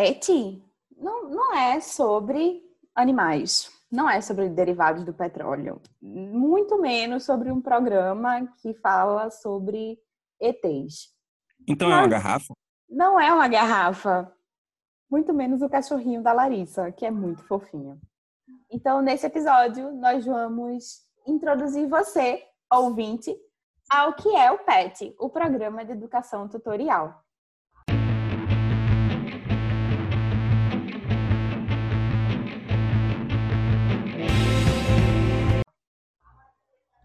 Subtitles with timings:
[0.00, 0.64] PET
[0.96, 2.62] não, não é sobre
[2.94, 9.98] animais, não é sobre derivados do petróleo, muito menos sobre um programa que fala sobre
[10.40, 11.10] ETs.
[11.68, 12.54] Então Mas é uma garrafa?
[12.88, 14.32] Não é uma garrafa,
[15.10, 18.00] muito menos o cachorrinho da Larissa, que é muito fofinho.
[18.70, 22.42] Então, nesse episódio, nós vamos introduzir você,
[22.72, 23.36] ouvinte,
[23.90, 27.22] ao que é o PET, o Programa de Educação Tutorial.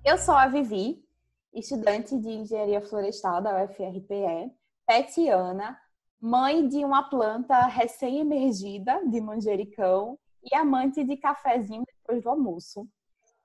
[0.05, 1.03] Eu sou a Vivi,
[1.51, 4.53] estudante de Engenharia Florestal da UFRPE,
[4.85, 5.75] petiana,
[6.21, 12.87] mãe de uma planta recém-emergida de manjericão e amante de cafezinho depois do almoço.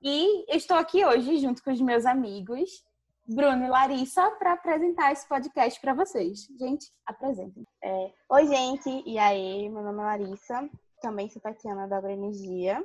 [0.02, 2.84] E estou aqui hoje junto com os meus amigos
[3.26, 6.46] Bruno e Larissa para apresentar esse podcast para vocês.
[6.58, 7.64] Gente, apresentem.
[7.82, 9.02] É, Oi, gente.
[9.06, 10.68] E aí, meu nome é Larissa.
[11.00, 12.84] Também sou Tatiana da Agroenergia,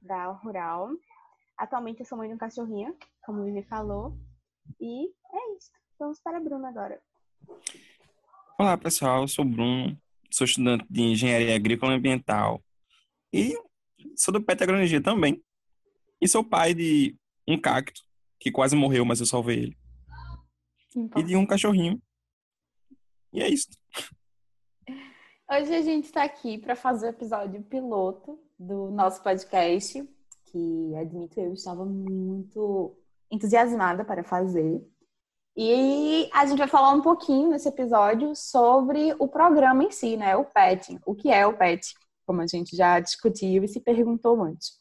[0.00, 0.90] da Rural.
[1.56, 4.18] Atualmente eu sou mãe de um cachorrinho, como o Vivi falou.
[4.80, 5.70] E é isso.
[5.98, 7.00] Vamos para a Bruna agora.
[8.58, 9.22] Olá, pessoal.
[9.22, 9.96] Eu sou o Bruno.
[10.30, 12.62] Sou estudante de Engenharia Agrícola e Ambiental.
[13.32, 13.56] E
[14.16, 14.60] sou do PET
[15.02, 15.42] também.
[16.20, 18.02] E sou pai de um cacto,
[18.40, 19.78] que quase morreu, mas eu salvei ele.
[20.96, 21.22] Então.
[21.22, 22.02] E de um cachorrinho.
[23.32, 23.68] E é isso.
[25.50, 30.08] Hoje a gente está aqui para fazer o episódio piloto do nosso podcast,
[30.54, 32.96] que admito eu estava muito
[33.28, 34.80] entusiasmada para fazer.
[35.56, 40.36] E a gente vai falar um pouquinho nesse episódio sobre o programa em si, né?
[40.36, 41.00] O PET.
[41.04, 41.94] O que é o PET?
[42.24, 44.80] Como a gente já discutiu e se perguntou antes.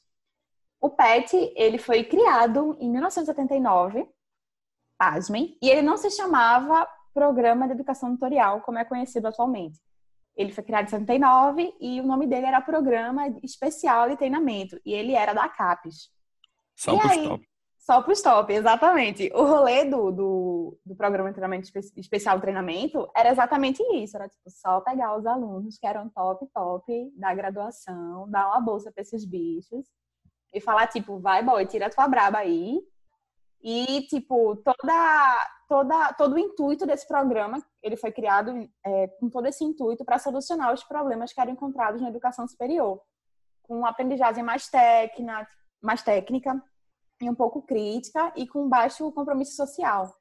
[0.80, 4.08] O PET, ele foi criado em 1979,
[4.98, 9.80] pasmem, e ele não se chamava Programa de Educação Tutorial, como é conhecido atualmente.
[10.36, 14.80] Ele foi criado em 79 e o nome dele era Programa Especial de Treinamento.
[14.86, 16.10] E ele era da CAPES.
[16.76, 17.48] Só para os top.
[17.78, 19.32] Só para os top, exatamente.
[19.36, 24.16] O rolê do, do, do Programa de Treinamento Especial de Treinamento era exatamente isso.
[24.16, 28.92] Era tipo, só pegar os alunos que eram top, top da graduação, dar uma bolsa
[28.92, 29.86] para esses bichos
[30.54, 32.80] e falar, tipo, vai, boy, tira a tua braba aí
[33.64, 39.48] e, tipo, toda, toda, todo o intuito desse programa, ele foi criado é, com todo
[39.48, 43.02] esse intuito para solucionar os problemas que eram encontrados na educação superior,
[43.62, 45.48] com aprendizagem mais técnica,
[45.82, 46.62] mais técnica
[47.22, 50.14] e um pouco crítica e com baixo compromisso social.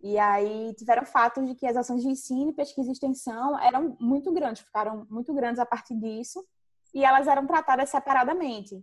[0.00, 4.32] E aí tiveram fatos de que as ações de ensino, pesquisa e extensão eram muito
[4.32, 6.46] grandes, ficaram muito grandes a partir disso,
[6.94, 8.80] e elas eram tratadas separadamente.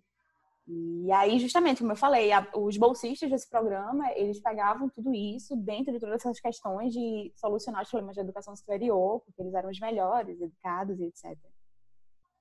[0.65, 5.55] E aí, justamente, como eu falei, a, os bolsistas desse programa, eles pegavam tudo isso
[5.57, 9.69] dentro de todas essas questões de solucionar os problemas de educação superior, porque eles eram
[9.69, 11.37] os melhores, educados e etc.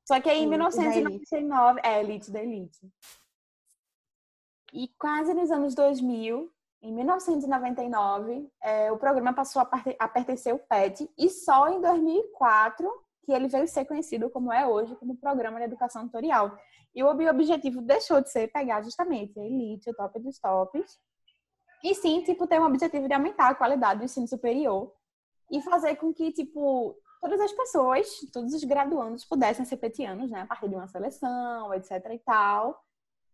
[0.06, 2.88] Só que aí, em 1999, é, elite da elite.
[4.72, 6.50] E quase nos anos 2000,
[6.81, 9.69] em 1999, é, o programa passou a,
[9.99, 12.89] a pertencer ao PET, e só em 2004
[13.25, 16.56] que ele veio ser conhecido como é hoje, como Programa de Educação Tutorial.
[16.94, 20.99] E o objetivo deixou de ser pegar justamente a elite, o top dos tops,
[21.83, 24.93] e sim, tipo, ter um objetivo de aumentar a qualidade do ensino superior
[25.50, 30.43] e fazer com que, tipo, todas as pessoas, todos os graduandos pudessem ser petianos, né,
[30.43, 32.81] a partir de uma seleção, etc e tal,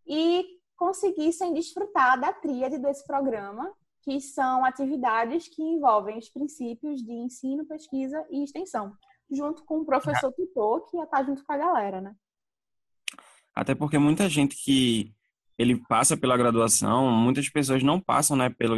[0.06, 3.70] e conseguissem desfrutar da tríade desse programa,
[4.02, 8.96] que são atividades que envolvem os princípios de ensino, pesquisa e extensão,
[9.30, 12.14] junto com o professor tutor, que ia estar junto com a galera, né?
[13.54, 15.12] Até porque muita gente que
[15.58, 18.76] ele passa pela graduação, muitas pessoas não passam, né, pelo,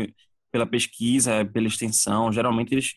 [0.51, 2.33] pela pesquisa, pela extensão.
[2.33, 2.95] Geralmente eles,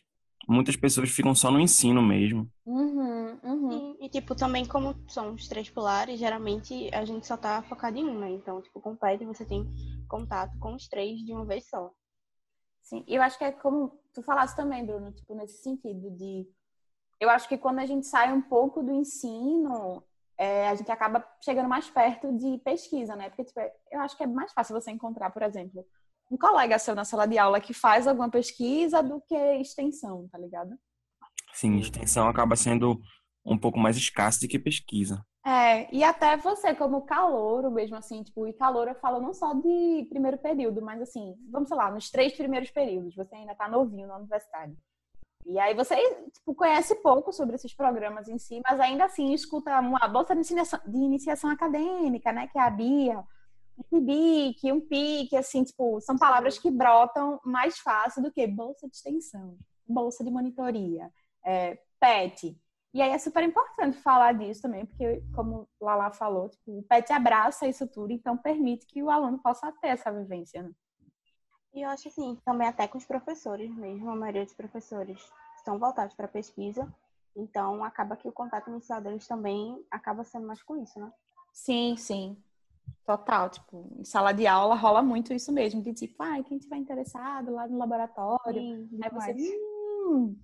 [0.47, 2.49] muitas pessoas ficam só no ensino mesmo.
[2.65, 3.97] Uhum, uhum.
[3.99, 7.97] E, e, tipo, também como são os três pilares, geralmente a gente só tá focado
[7.97, 8.31] em um, né?
[8.31, 9.69] Então, tipo, com o PET você tem
[10.07, 11.91] contato com os três de uma vez só.
[12.81, 16.47] Sim, eu acho que é como tu falaste também, Bruno, tipo, nesse sentido de...
[17.19, 20.03] Eu acho que quando a gente sai um pouco do ensino,
[20.37, 23.29] é, a gente acaba chegando mais perto de pesquisa, né?
[23.29, 23.59] Porque tipo,
[23.91, 25.85] eu acho que é mais fácil você encontrar, por exemplo,
[26.31, 30.37] um colega seu na sala de aula que faz alguma pesquisa do que extensão, tá
[30.37, 30.77] ligado?
[31.53, 32.99] Sim, extensão acaba sendo
[33.45, 35.23] um pouco mais escassa do que pesquisa.
[35.45, 39.53] É, e até você como calouro mesmo, assim, tipo, e calouro eu falo não só
[39.53, 43.67] de primeiro período, mas assim, vamos sei lá, nos três primeiros períodos, você ainda tá
[43.67, 44.73] novinho na universidade.
[45.45, 45.95] E aí você
[46.31, 50.39] tipo, conhece pouco sobre esses programas em si, mas ainda assim escuta uma bolsa de
[50.39, 52.47] iniciação, de iniciação acadêmica, né?
[52.47, 53.23] Que é a BIA,
[53.77, 58.87] um PIBIC, um PIC, assim, tipo, são palavras que brotam mais fácil do que bolsa
[58.87, 59.57] de extensão,
[59.87, 61.11] bolsa de monitoria,
[61.45, 62.57] é, PET.
[62.93, 67.11] E aí é super importante falar disso também, porque, como Lala falou, tipo, o PET
[67.11, 70.61] abraça isso tudo, então permite que o aluno possa ter essa vivência.
[70.61, 70.71] Né?
[71.73, 75.19] E eu acho assim, também até com os professores mesmo, a maioria dos professores
[75.57, 76.87] estão voltados para pesquisa,
[77.35, 81.11] então acaba que o contato inicial deles também acaba sendo mais com isso, né?
[81.51, 82.37] Sim, sim.
[83.05, 86.59] Total, tipo, em sala de aula rola muito isso mesmo, de tipo, ai, ah, quem
[86.59, 89.33] tiver interessado lá no laboratório, sim, aí você,
[90.07, 90.37] hum,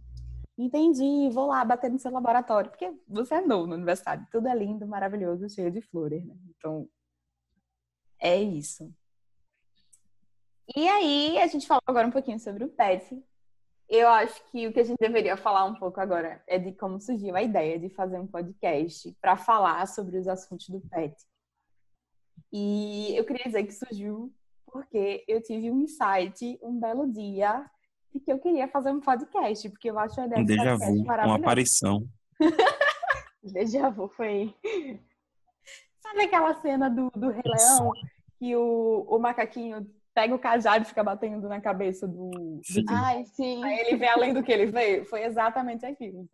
[0.58, 4.56] entendi, vou lá bater no seu laboratório, porque você é novo na universidade, tudo é
[4.56, 6.36] lindo, maravilhoso, cheio de flores, né?
[6.58, 6.90] Então,
[8.20, 8.92] é isso.
[10.76, 13.24] E aí, a gente falou agora um pouquinho sobre o PET.
[13.88, 17.02] Eu acho que o que a gente deveria falar um pouco agora é de como
[17.02, 21.16] surgiu a ideia de fazer um podcast para falar sobre os assuntos do PET.
[22.54, 24.32] E eu queria dizer que surgiu
[24.68, 27.66] porque eu tive um insight um belo dia
[28.14, 30.76] de que eu queria fazer um podcast, porque eu acho a ideia um de déjà
[30.76, 32.08] vu, uma aparição.
[33.44, 34.54] déjà vu foi.
[36.00, 37.92] Sabe aquela cena do, do Rei Leão
[38.38, 39.86] que o, o macaquinho
[40.20, 42.60] pega o cajado e fica batendo na cabeça do.
[42.62, 42.84] Sim.
[42.84, 42.94] do...
[42.94, 43.64] Ai, sim.
[43.64, 45.06] Aí ele vê além do que ele vê.
[45.06, 46.28] Foi exatamente aquilo.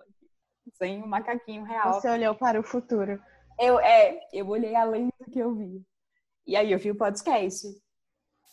[0.74, 1.94] Sem o um macaquinho real.
[1.94, 3.22] Você olhou para o futuro.
[3.60, 5.86] Eu, é, eu olhei além do que eu vi.
[6.48, 7.68] E aí eu vi o podcast.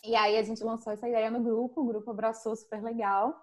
[0.03, 3.33] E aí a gente lançou essa ideia no grupo, o grupo abraçou super legal.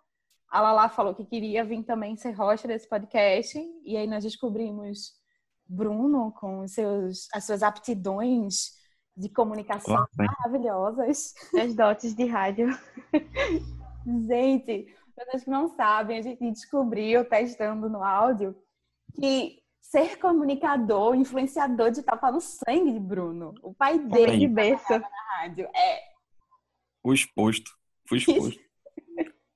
[0.48, 3.58] A Lala falou que queria vir também ser host desse podcast.
[3.84, 5.12] E aí nós descobrimos
[5.66, 8.79] Bruno com seus, as suas aptidões
[9.20, 11.34] de comunicação Nossa, maravilhosas.
[11.54, 12.68] As dotes de rádio.
[14.26, 18.56] gente, vocês que não sabem, a gente descobriu, testando no áudio,
[19.14, 23.54] que ser comunicador, influenciador de tá no sangue de Bruno.
[23.62, 25.68] O pai dele de berço na rádio.
[25.74, 26.02] É.
[27.02, 27.70] O exposto.
[28.08, 28.60] Fui exposto.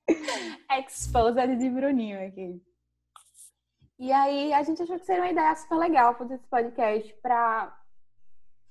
[0.77, 2.61] Exposed de Bruninho aqui.
[3.97, 7.84] E aí a gente achou que seria uma ideia super legal fazer esse podcast para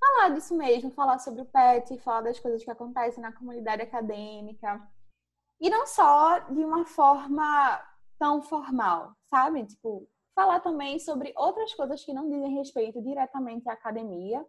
[0.04, 4.80] falar disso mesmo, falar sobre o PET, falar das coisas que acontecem na comunidade acadêmica.
[5.60, 7.82] E não só de uma forma
[8.18, 9.64] tão formal, sabe?
[9.64, 14.44] Tipo, falar também sobre outras coisas que não dizem respeito diretamente à academia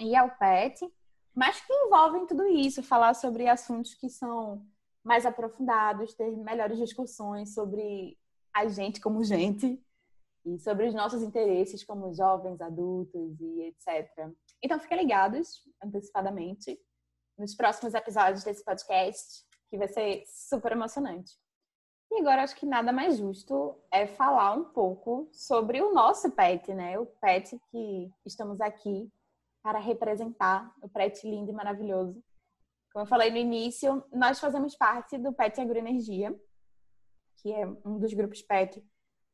[0.00, 0.92] e ao PET,
[1.34, 4.66] mas que envolvem tudo isso, falar sobre assuntos que são
[5.04, 8.18] mais aprofundados, ter melhores discussões sobre
[8.52, 9.80] a gente como gente
[10.54, 14.30] e sobre os nossos interesses como jovens, adultos e etc.
[14.62, 16.78] Então, fiquem ligados antecipadamente
[17.38, 21.32] nos próximos episódios desse podcast, que vai ser super emocionante.
[22.10, 26.72] E agora acho que nada mais justo é falar um pouco sobre o nosso pet,
[26.72, 26.98] né?
[26.98, 29.12] O pet que estamos aqui
[29.62, 32.22] para representar, o pet lindo e maravilhoso.
[32.92, 36.34] Como eu falei no início, nós fazemos parte do PET Agroenergia,
[37.36, 38.82] que é um dos grupos PET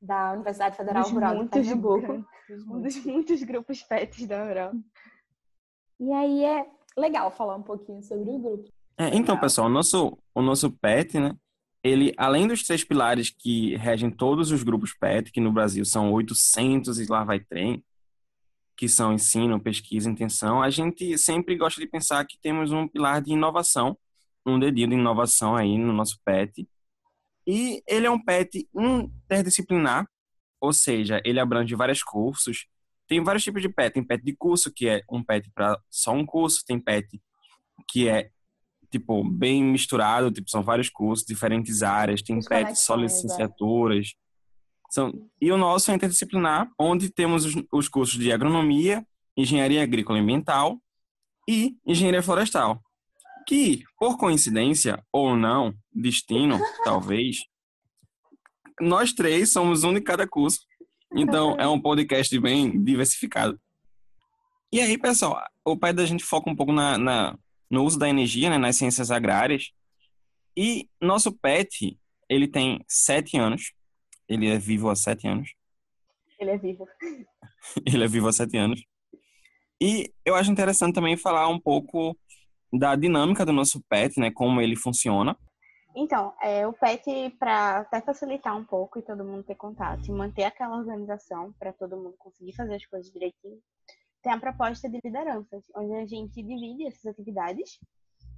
[0.04, 2.24] da Universidade Federal Rural de Pernambuco.
[2.68, 4.72] Um dos muitos grupos PETs da Rural.
[5.98, 6.66] E aí é
[6.96, 8.68] legal falar um pouquinho sobre o grupo.
[8.96, 11.34] É, então, pessoal, o nosso, o nosso PET, né?
[11.82, 16.12] Ele, além dos três pilares que regem todos os grupos PET, que no Brasil são
[16.12, 17.84] 800 e lá vai trem,
[18.76, 23.20] que são ensino, pesquisa, intenção, a gente sempre gosta de pensar que temos um pilar
[23.20, 23.96] de inovação,
[24.46, 26.66] um dedinho de inovação aí no nosso PET.
[27.46, 30.08] E ele é um PET interdisciplinar,
[30.60, 32.66] ou seja, ele abrange vários cursos,
[33.06, 33.94] tem vários tipos de PET.
[33.94, 36.64] Tem PET de curso, que é um PET para só um curso.
[36.66, 37.20] Tem PET
[37.88, 38.30] que é,
[38.90, 40.30] tipo, bem misturado.
[40.30, 42.22] Tipo, são vários cursos, diferentes áreas.
[42.22, 44.14] Tem Os PET só licenciaturas.
[44.90, 45.12] São...
[45.40, 50.22] E o nosso é interdisciplinar, onde temos os, os cursos de agronomia, engenharia agrícola e
[50.22, 50.78] ambiental
[51.48, 52.82] e engenharia florestal.
[53.46, 57.38] Que, por coincidência ou não, destino, talvez,
[58.80, 60.60] nós três somos um de cada curso.
[61.14, 63.60] Então, é um podcast bem diversificado.
[64.72, 67.38] E aí, pessoal, o pai da gente foca um pouco na, na,
[67.70, 69.70] no uso da energia, né, nas ciências agrárias.
[70.56, 71.98] E nosso pet,
[72.28, 73.72] ele tem sete anos.
[74.28, 75.54] Ele é vivo há sete anos.
[76.40, 76.88] Ele é vivo.
[77.86, 78.84] ele é vivo há sete anos.
[79.80, 82.18] E eu acho interessante também falar um pouco
[82.78, 85.36] da dinâmica do nosso pet, né, como ele funciona.
[85.96, 90.42] Então, é, o PET, para até facilitar um pouco e todo mundo ter contato manter
[90.42, 93.60] aquela organização para todo mundo conseguir fazer as coisas direitinho,
[94.20, 97.78] tem a proposta de lideranças, onde a gente divide essas atividades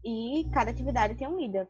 [0.05, 1.67] e cada atividade tem um líder.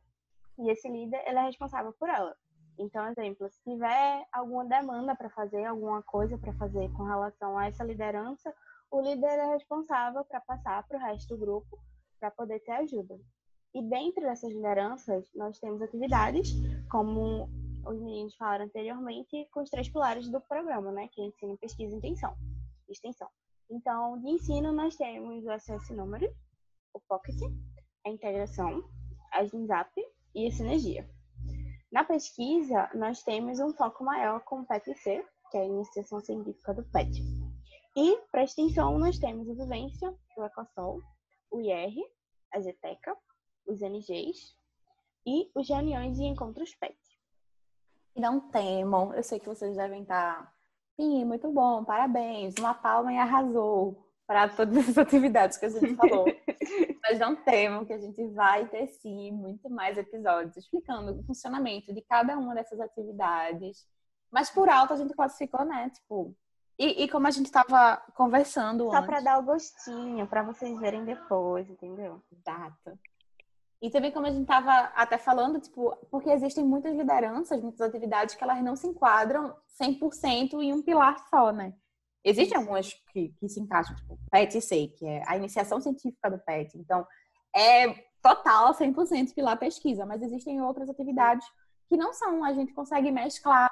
[0.59, 2.35] E esse líder, ele é responsável por ela.
[2.79, 7.67] Então, exemplo, se tiver alguma demanda para fazer, alguma coisa para fazer com relação a
[7.67, 8.53] essa liderança,
[8.91, 11.79] o líder é responsável para passar para o resto do grupo
[12.19, 13.19] para poder ter ajuda.
[13.75, 16.51] E dentro dessas lideranças, nós temos atividades
[16.91, 17.49] como
[17.87, 21.09] os meninos falaram anteriormente, com os três pilares do programa, né?
[21.13, 22.35] Que é ensino, pesquisa e extensão.
[22.89, 23.29] extensão.
[23.71, 26.33] Então, de ensino, nós temos o acesso número,
[26.95, 27.37] o Pocket,
[28.05, 28.83] a integração,
[29.33, 29.93] a SNZAP
[30.35, 31.09] e a sinergia.
[31.93, 36.75] Na pesquisa, nós temos um foco maior com o PET-C, que é a iniciação científica
[36.75, 37.23] do PET.
[37.97, 41.01] E para extensão, nós temos o Vivência, o Ecosol,
[41.57, 41.95] o IR,
[42.53, 43.17] a GTECA,
[43.67, 44.55] os NGs
[45.27, 46.97] e os reuniões e encontros PET.
[48.15, 50.55] E não temam, eu sei que vocês devem estar.
[50.95, 55.95] Sim, muito bom, parabéns, uma palma e arrasou para todas as atividades que a gente
[55.95, 56.25] falou.
[57.03, 61.93] Mas não temam que a gente vai ter sim muito mais episódios explicando o funcionamento
[61.93, 63.87] de cada uma dessas atividades.
[64.31, 65.91] Mas por alto a gente classificou, né?
[65.91, 66.35] Tipo,
[66.79, 71.05] e, e como a gente estava conversando Só para dar o gostinho, para vocês verem
[71.05, 72.23] depois, entendeu?
[72.31, 72.99] Exato.
[73.81, 78.35] E também como a gente estava até falando, tipo, porque existem muitas lideranças, muitas atividades
[78.35, 81.75] que elas não se enquadram 100% em um pilar só, né?
[82.25, 86.77] Existem algumas que, que se encaixam, tipo, PET-C, que é a iniciação científica do PET.
[86.77, 87.07] Então,
[87.55, 91.47] é total 100% pilar pesquisa, mas existem outras atividades
[91.89, 92.43] que não são.
[92.43, 93.71] A gente consegue mesclar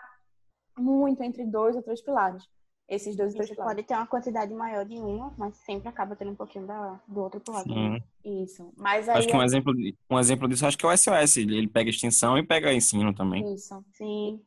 [0.78, 2.44] muito entre dois ou três pilares.
[2.87, 3.57] Esses dois pilares.
[3.57, 7.21] Pode ter uma quantidade maior de uma, mas sempre acaba tendo um pouquinho da, do
[7.23, 7.62] outro pilar.
[7.62, 8.03] Sim.
[8.25, 8.73] Isso.
[8.76, 9.73] Mas aí Acho que um é- exemplo,
[10.11, 11.38] um exemplo disso acho que é o SOS.
[11.38, 13.55] Ele ele pega extensão e pega ensino também.
[13.55, 13.83] Isso.
[13.93, 14.41] Sim.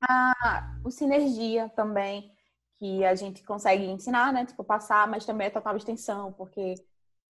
[0.00, 2.30] Ah, o sinergia também,
[2.78, 4.46] que a gente consegue ensinar, né?
[4.46, 6.74] Tipo, passar, mas também é total extensão, porque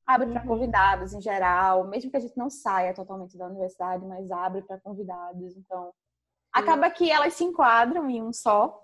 [0.06, 0.48] abre para Uhum.
[0.48, 4.78] convidados em geral, mesmo que a gente não saia totalmente da universidade, mas abre para
[4.80, 5.56] convidados.
[5.56, 5.92] Então,
[6.52, 8.82] acaba que elas se enquadram em um só,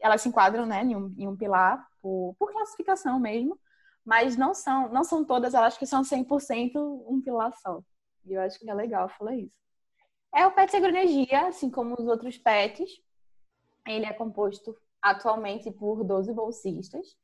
[0.00, 3.58] elas se enquadram, né, em um, em um pilar, por, por classificação mesmo,
[4.04, 6.72] mas não são, não são todas elas que são 100%
[7.08, 7.80] um pilar só.
[8.26, 9.52] E eu acho que é legal falar isso.
[10.34, 12.90] É o PET Agroenergia, assim como os outros PETs.
[13.86, 17.16] Ele é composto atualmente por 12 bolsistas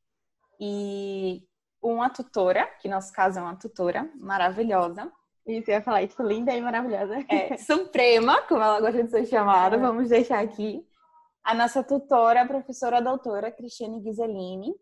[0.60, 1.42] e
[1.82, 5.10] uma tutora, que no nosso caso é uma tutora maravilhosa,
[5.46, 7.16] Isso, eu ia falar isso, linda e maravilhosa.
[7.28, 9.78] é, Suprema, como ela gosta de ser chamada, É.
[9.78, 10.86] vamos deixar aqui.
[11.42, 14.74] A nossa tutora, a professora doutora Cristiane Ghiseline,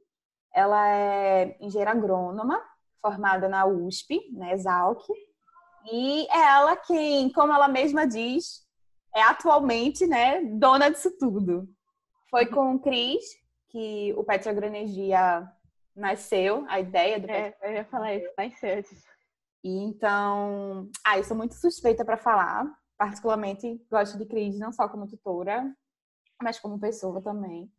[0.53, 2.61] ela é engenheira agrônoma,
[3.01, 5.01] formada na USP, na Exalc,
[5.91, 8.67] e é ela quem, como ela mesma diz,
[9.15, 11.69] é atualmente, né, dona disso tudo.
[12.31, 13.25] Foi com o Cris
[13.69, 15.51] que o Petro Agroenergia
[15.95, 18.89] nasceu, a ideia do Petro É, eu ia falar isso, mais cedo.
[19.65, 22.67] e então, ah, eu sou muito suspeita para falar.
[22.97, 25.73] Particularmente, gosto de Cris não só como tutora,
[26.43, 27.71] mas como pessoa também.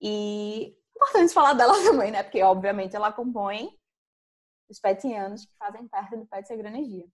[0.00, 2.22] E importante falar dela também, né?
[2.22, 3.70] Porque, obviamente, ela compõe
[4.68, 7.06] os petianos que fazem parte do Pet Agroenergia.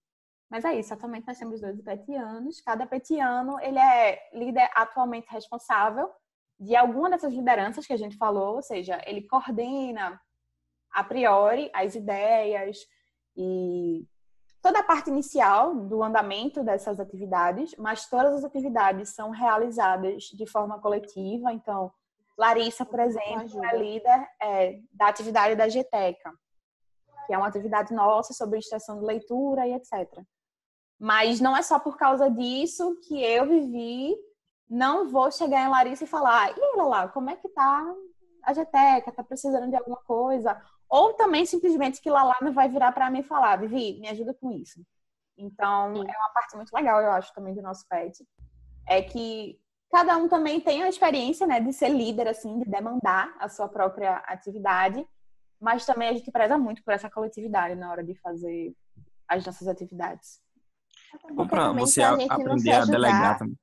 [0.50, 2.61] Mas é isso, atualmente nós temos dois petianos.
[2.61, 6.11] Cada petiano, ele é líder atualmente responsável
[6.59, 10.21] de alguma dessas lideranças que a gente falou, ou seja, ele coordena
[10.91, 12.87] a priori as ideias,
[13.37, 14.07] e
[14.62, 20.47] toda a parte inicial do andamento dessas atividades, mas todas as atividades são realizadas de
[20.47, 21.52] forma coletiva.
[21.52, 21.92] Então,
[22.38, 26.33] Larissa, por exemplo, é líder é, da atividade da GTECA,
[27.26, 30.23] que é uma atividade nossa sobre extração de leitura e etc.
[30.99, 34.14] Mas não é só por causa disso que eu vivi.
[34.71, 37.85] Não vou chegar em Larissa e falar, e Lala, como é que tá
[38.45, 39.12] a GTECA?
[39.12, 40.59] Tá precisando de alguma coisa?
[40.93, 44.35] Ou também simplesmente que Lala não vai virar para mim e falar, Vivi, me ajuda
[44.35, 44.79] com isso.
[45.39, 46.03] Então, Sim.
[46.07, 48.23] é uma parte muito legal, eu acho, também do nosso pet.
[48.87, 49.59] É que
[49.91, 53.69] cada um também tem a experiência, né, de ser líder, assim, de demandar a sua
[53.71, 55.07] própria atividade,
[55.59, 58.77] mas também a gente preza muito por essa coletividade na hora de fazer
[59.27, 60.43] as nossas atividades.
[61.39, 63.57] Ou pra você a a- gente não se aprender a delegar também.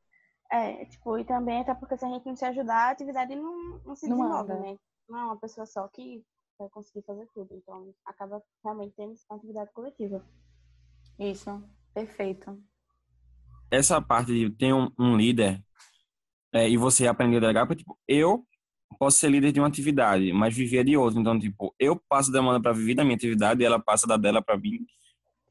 [0.51, 3.79] É, tipo, e também até porque se a gente não se ajudar, a atividade não,
[3.85, 4.59] não se Não desenvolve, anda.
[4.61, 4.75] né?
[5.07, 6.23] Não é uma pessoa só que
[6.59, 7.55] vai conseguir fazer tudo.
[7.55, 10.23] Então, acaba realmente tendo uma atividade coletiva.
[11.17, 11.63] Isso,
[11.93, 12.61] perfeito.
[13.71, 15.63] Essa parte de ter um, um líder
[16.53, 18.45] é, e você aprender a delegar, porque, tipo, eu
[18.97, 21.19] posso ser líder de uma atividade, mas viver de outra.
[21.19, 24.17] Então, tipo, eu passo a demanda para viver da minha atividade e ela passa da
[24.17, 24.79] dela para mim.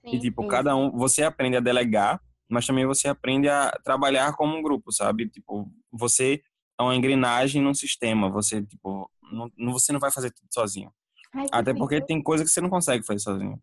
[0.04, 0.50] E, Sim, tipo, isso.
[0.50, 4.90] cada um, você aprende a delegar, mas também você aprende a trabalhar como um grupo,
[4.92, 5.28] sabe?
[5.28, 6.42] Tipo, você
[6.78, 10.92] é uma engrenagem num sistema, você, tipo, não, você não vai fazer tudo sozinho.
[11.34, 11.80] Ai, Até lindo.
[11.80, 13.62] porque tem coisa que você não consegue fazer sozinho.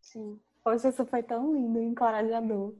[0.00, 0.38] sim.
[0.64, 2.72] Poxa, isso foi tão lindo e encorajador.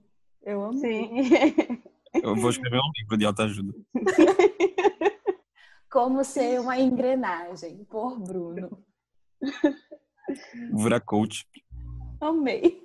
[0.42, 0.78] Eu amo.
[0.78, 1.11] Sim.
[2.14, 3.73] Eu vou escrever um livro de autoajuda.
[5.90, 8.85] Como ser uma engrenagem, por Bruno.
[10.71, 11.45] Vou virar coach.
[12.21, 12.83] Amei.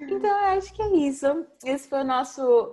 [0.00, 1.26] Então, eu acho que é isso.
[1.64, 2.72] Esse foi o nosso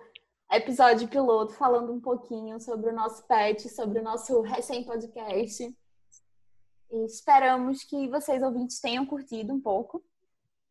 [0.52, 5.76] episódio piloto falando um pouquinho sobre o nosso pet, sobre o nosso recém-podcast.
[6.92, 10.04] Esperamos que vocês ouvintes tenham curtido um pouco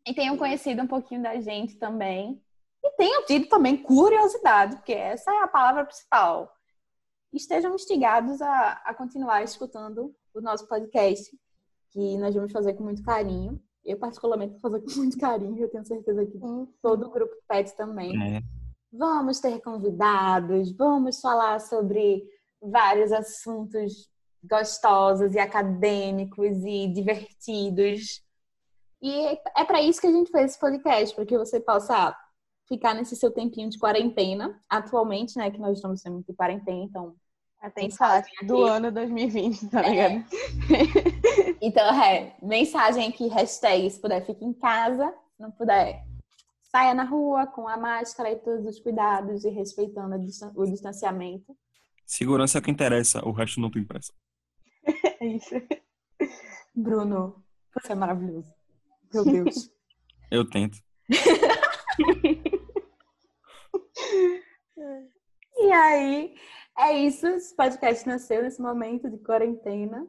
[0.07, 2.43] e tenham conhecido um pouquinho da gente também.
[2.83, 6.53] E tenham tido também curiosidade, porque essa é a palavra principal.
[7.33, 11.31] Estejam instigados a, a continuar escutando o nosso podcast,
[11.91, 13.61] que nós vamos fazer com muito carinho.
[13.85, 16.39] Eu, particularmente, vou fazer com muito carinho, eu tenho certeza que
[16.83, 18.37] todo o grupo PET também.
[18.37, 18.43] É.
[18.93, 22.25] Vamos ter convidados, vamos falar sobre
[22.61, 24.09] vários assuntos
[24.43, 28.23] gostosos e acadêmicos e divertidos.
[29.03, 32.17] E é para isso que a gente fez esse podcast, para que você possa
[32.67, 37.15] ficar nesse seu tempinho de quarentena, atualmente, né, que nós estamos sendo de quarentena, então
[37.75, 40.15] tem falar do ano 2020, tá ligado?
[40.15, 40.25] É.
[41.61, 46.05] então, é, mensagem aqui, hashtag, se puder, fique em casa, se não puder,
[46.79, 50.15] saia na rua com a máscara e todos os cuidados e respeitando
[50.55, 51.59] o distanciamento.
[52.07, 54.13] Segurança é o que interessa, o resto não tem pressa.
[55.21, 55.57] é isso.
[56.73, 57.45] Bruno,
[57.75, 58.55] você é maravilhoso.
[59.13, 59.69] Meu Deus.
[60.31, 60.79] Eu tento.
[65.57, 66.33] e aí,
[66.79, 67.27] é isso.
[67.27, 70.07] Esse podcast nasceu nesse momento de quarentena.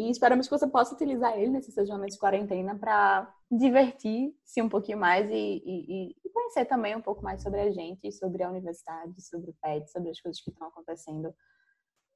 [0.00, 4.68] E esperamos que você possa utilizar ele nesse seu momento de quarentena para divertir-se um
[4.68, 8.48] pouquinho mais e, e, e, conhecer também um pouco mais sobre a gente, sobre a
[8.48, 11.34] universidade, sobre o PET, sobre as coisas que estão acontecendo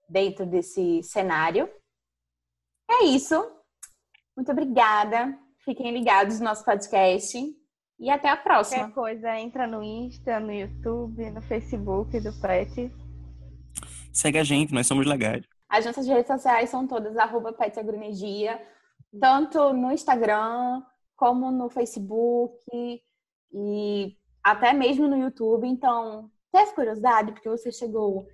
[0.08, 1.68] dentro desse cenário.
[2.90, 3.34] É isso.
[4.34, 5.38] Muito obrigada.
[5.62, 7.38] Fiquem ligados no nosso podcast
[7.98, 8.90] e até a próxima.
[8.90, 12.90] Qualquer coisa, entra no Insta, no YouTube, no Facebook do PET.
[14.10, 15.44] Segue a gente, nós somos legais.
[15.74, 18.64] As nossas redes sociais são todas arroba Agroenergia,
[19.20, 20.80] tanto no Instagram
[21.16, 22.56] como no Facebook
[23.52, 25.66] e até mesmo no YouTube.
[25.66, 28.24] Então, teve curiosidade porque você chegou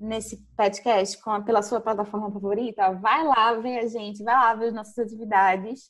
[0.00, 2.90] nesse podcast com, pela sua plataforma favorita?
[2.92, 5.86] Vai lá ver a gente, vai lá ver as nossas atividades.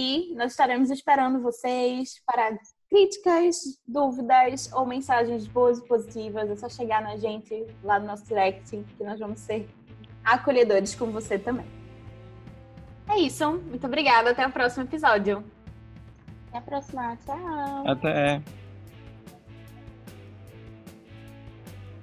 [0.00, 6.48] E nós estaremos esperando vocês para críticas, dúvidas ou mensagens boas e positivas.
[6.48, 9.68] É só chegar na gente lá no nosso direct que nós vamos ser
[10.34, 11.66] acolhedores com você também.
[13.08, 13.50] É isso.
[13.50, 14.30] Muito obrigada.
[14.30, 15.42] Até o próximo episódio.
[16.48, 17.16] Até a próxima.
[17.24, 17.84] Tchau.
[17.86, 18.42] Até.